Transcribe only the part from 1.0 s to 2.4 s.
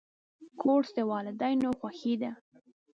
والدینو خوښي ده.